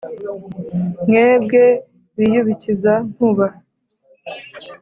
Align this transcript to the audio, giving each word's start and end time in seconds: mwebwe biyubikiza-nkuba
mwebwe 1.07 1.63
biyubikiza-nkuba 2.17 3.47